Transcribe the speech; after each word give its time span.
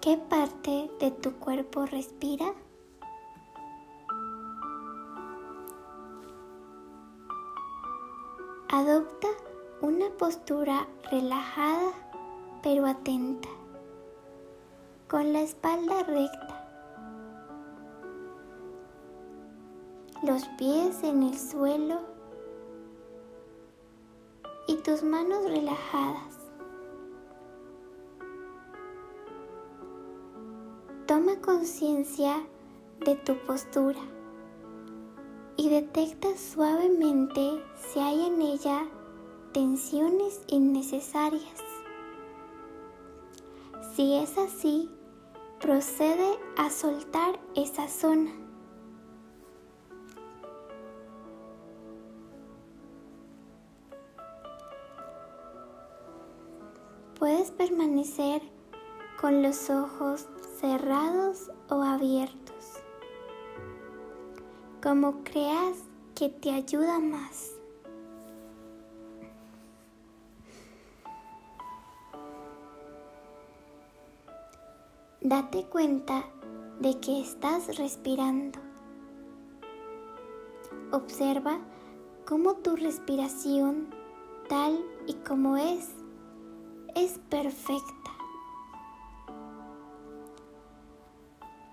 ¿Qué 0.00 0.16
parte 0.16 0.90
de 0.98 1.10
tu 1.10 1.32
cuerpo 1.32 1.84
respira? 1.84 2.54
Adopta 8.70 9.28
una 9.82 10.08
postura 10.16 10.88
relajada 11.10 11.92
pero 12.62 12.86
atenta, 12.86 13.50
con 15.06 15.34
la 15.34 15.42
espalda 15.42 16.02
recta, 16.04 16.66
los 20.22 20.46
pies 20.56 21.02
en 21.02 21.24
el 21.24 21.38
suelo 21.38 22.00
y 24.66 24.76
tus 24.76 25.02
manos 25.02 25.44
relajadas. 25.44 26.39
Conciencia 31.38 32.44
de 33.06 33.14
tu 33.14 33.34
postura 33.46 34.00
y 35.56 35.70
detecta 35.70 36.36
suavemente 36.36 37.62
si 37.76 38.00
hay 38.00 38.26
en 38.26 38.42
ella 38.42 38.82
tensiones 39.52 40.42
innecesarias. 40.48 41.60
Si 43.94 44.16
es 44.16 44.36
así, 44.36 44.90
procede 45.60 46.38
a 46.58 46.68
soltar 46.68 47.40
esa 47.54 47.88
zona. 47.88 48.32
Puedes 57.18 57.50
permanecer 57.52 58.42
con 59.18 59.42
los 59.42 59.70
ojos 59.70 60.26
cerrados 60.60 61.50
o 61.70 61.82
abiertos, 61.82 62.82
como 64.82 65.24
creas 65.24 65.78
que 66.14 66.28
te 66.28 66.52
ayuda 66.52 66.98
más. 66.98 67.52
Date 75.22 75.64
cuenta 75.64 76.24
de 76.80 77.00
que 77.00 77.22
estás 77.22 77.78
respirando. 77.78 78.58
Observa 80.92 81.58
cómo 82.26 82.56
tu 82.56 82.76
respiración, 82.76 83.88
tal 84.48 84.84
y 85.06 85.14
como 85.14 85.56
es, 85.56 85.88
es 86.94 87.18
perfecta. 87.30 87.99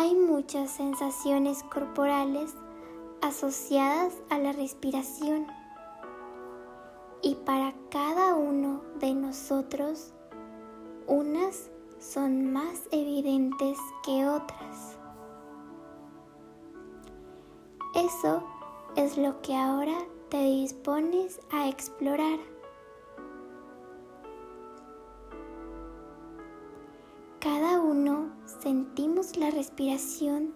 Hay 0.00 0.14
muchas 0.14 0.70
sensaciones 0.70 1.64
corporales 1.64 2.54
asociadas 3.20 4.14
a 4.30 4.38
la 4.38 4.52
respiración 4.52 5.48
y 7.20 7.34
para 7.34 7.74
cada 7.90 8.36
uno 8.36 8.80
de 9.00 9.12
nosotros 9.12 10.12
unas 11.08 11.72
son 11.98 12.52
más 12.52 12.86
evidentes 12.92 13.76
que 14.04 14.24
otras. 14.28 14.96
Eso 17.96 18.44
es 18.94 19.18
lo 19.18 19.42
que 19.42 19.56
ahora 19.56 19.98
te 20.28 20.40
dispones 20.44 21.40
a 21.50 21.68
explorar. 21.68 22.38
La 29.36 29.50
respiración 29.50 30.54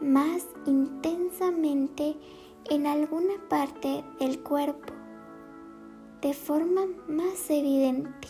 más 0.00 0.46
intensamente 0.66 2.16
en 2.70 2.86
alguna 2.86 3.34
parte 3.48 4.04
del 4.18 4.40
cuerpo, 4.42 4.92
de 6.22 6.32
forma 6.32 6.82
más 7.08 7.50
evidente. 7.50 8.28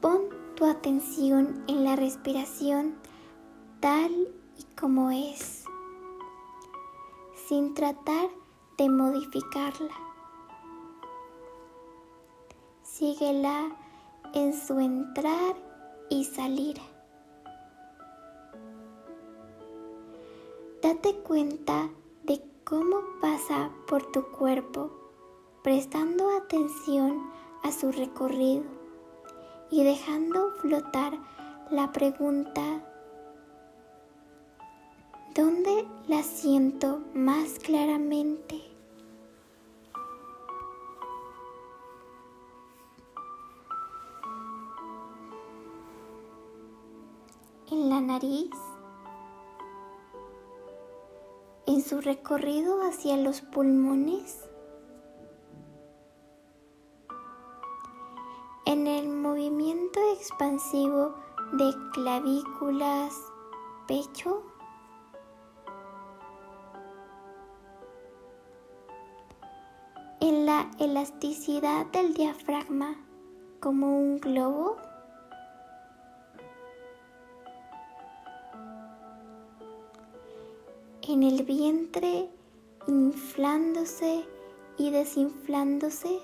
Pon 0.00 0.28
tu 0.54 0.64
atención 0.64 1.64
en 1.66 1.84
la 1.84 1.96
respiración 1.96 2.94
tal 3.80 4.12
y 4.58 4.64
como 4.78 5.10
es, 5.10 5.64
sin 7.48 7.74
tratar 7.74 8.28
de 8.78 8.88
modificarla. 8.88 9.94
Síguela 12.82 13.76
en 14.34 14.52
su 14.54 14.78
entrar 14.78 15.65
y 16.08 16.24
salir. 16.24 16.76
Date 20.82 21.16
cuenta 21.16 21.90
de 22.24 22.42
cómo 22.64 23.00
pasa 23.20 23.70
por 23.86 24.10
tu 24.12 24.30
cuerpo, 24.30 24.90
prestando 25.62 26.36
atención 26.36 27.30
a 27.62 27.72
su 27.72 27.90
recorrido 27.90 28.64
y 29.70 29.82
dejando 29.82 30.52
flotar 30.60 31.18
la 31.70 31.90
pregunta, 31.90 32.62
¿dónde 35.34 35.84
la 36.06 36.22
siento 36.22 37.00
más 37.14 37.58
claramente? 37.58 38.75
En 51.66 51.82
su 51.82 52.00
recorrido 52.00 52.80
hacia 52.82 53.18
los 53.18 53.42
pulmones, 53.42 54.48
en 58.64 58.86
el 58.86 59.10
movimiento 59.10 60.00
expansivo 60.14 61.14
de 61.52 61.74
clavículas, 61.92 63.12
pecho, 63.86 64.42
en 70.20 70.46
la 70.46 70.70
elasticidad 70.78 71.84
del 71.86 72.14
diafragma 72.14 72.96
como 73.60 73.98
un 73.98 74.18
globo. 74.18 74.78
En 81.08 81.22
el 81.22 81.44
vientre 81.44 82.28
inflándose 82.88 84.24
y 84.76 84.90
desinflándose. 84.90 86.18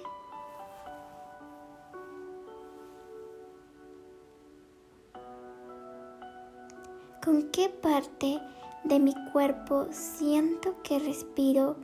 ¿Con 7.25 7.51
qué 7.53 7.69
parte 7.69 8.41
de 8.83 8.99
mi 8.99 9.15
cuerpo 9.33 9.87
siento 9.93 10.75
que 10.83 10.99
respiro 10.99 11.77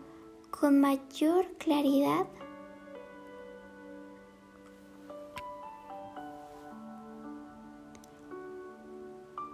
con 0.50 0.80
mayor 0.80 1.46
claridad? 1.58 2.26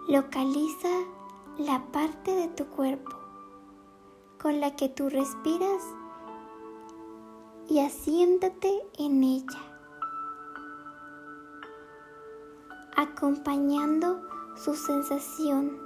Localiza 0.07 0.89
la 1.59 1.83
parte 1.91 2.31
de 2.33 2.47
tu 2.47 2.65
cuerpo 2.65 3.24
con 4.45 4.61
la 4.61 4.75
que 4.75 4.89
tú 4.89 5.09
respiras 5.09 5.81
y 7.67 7.79
asiéntate 7.79 8.69
en 8.99 9.23
ella, 9.23 9.59
acompañando 12.95 14.21
su 14.55 14.75
sensación, 14.75 15.79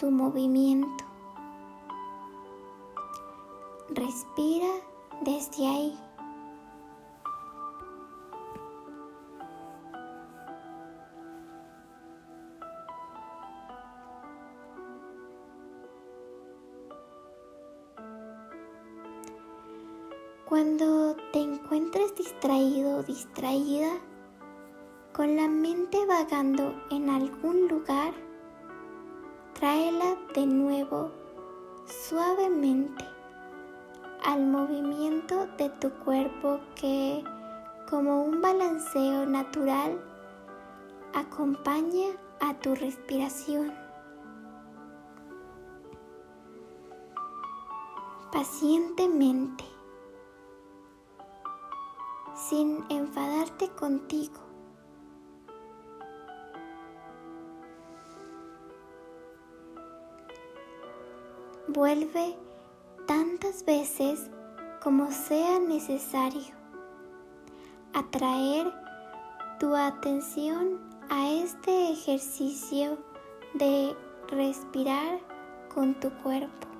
su 0.00 0.10
movimiento. 0.10 1.04
Respira 3.90 4.72
desde 5.20 5.68
ahí. 5.68 6.11
Cuando 20.52 21.16
te 21.32 21.40
encuentres 21.40 22.14
distraído 22.14 22.98
o 22.98 23.02
distraída, 23.02 23.88
con 25.14 25.34
la 25.34 25.48
mente 25.48 26.04
vagando 26.04 26.74
en 26.90 27.08
algún 27.08 27.68
lugar, 27.68 28.12
tráela 29.54 30.14
de 30.34 30.44
nuevo 30.44 31.10
suavemente 31.86 33.02
al 34.26 34.44
movimiento 34.44 35.46
de 35.56 35.70
tu 35.70 35.88
cuerpo 36.04 36.60
que 36.74 37.24
como 37.88 38.22
un 38.22 38.42
balanceo 38.42 39.24
natural, 39.24 40.04
acompaña 41.14 42.08
a 42.40 42.52
tu 42.58 42.74
respiración. 42.74 43.72
Pacientemente, 48.30 49.71
sin 52.48 52.84
enfadarte 52.88 53.68
contigo. 53.70 54.40
Vuelve 61.68 62.36
tantas 63.06 63.64
veces 63.64 64.30
como 64.82 65.10
sea 65.10 65.58
necesario. 65.58 66.54
Atraer 67.94 68.72
tu 69.58 69.74
atención 69.74 70.80
a 71.08 71.30
este 71.30 71.92
ejercicio 71.92 72.98
de 73.54 73.94
respirar 74.28 75.20
con 75.72 75.94
tu 76.00 76.10
cuerpo. 76.22 76.71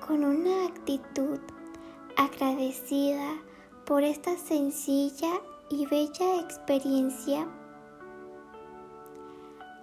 Con 0.00 0.24
una 0.24 0.66
actitud 0.66 1.38
agradecida 2.16 3.38
por 3.84 4.02
esta 4.02 4.36
sencilla 4.36 5.32
y 5.70 5.86
bella 5.86 6.40
experiencia, 6.40 7.46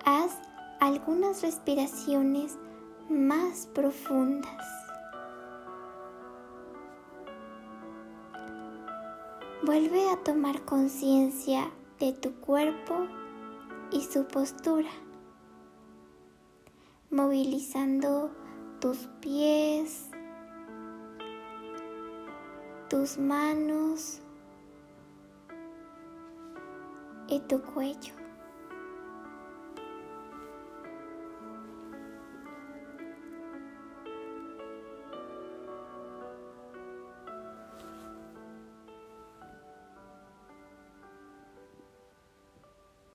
haz 0.06 0.38
algunas 0.80 1.42
respiraciones 1.42 2.58
más 3.10 3.68
profundas. 3.68 4.66
Vuelve 9.64 10.10
a 10.10 10.18
tomar 10.18 10.64
conciencia 10.66 11.72
de 12.00 12.14
tu 12.14 12.34
cuerpo 12.42 13.08
y 13.92 14.02
su 14.02 14.26
postura, 14.28 14.90
movilizando 17.10 18.43
tus 18.84 19.08
pies, 19.22 20.10
tus 22.90 23.18
manos 23.18 24.20
y 27.30 27.40
tu 27.40 27.62
cuello. 27.62 28.23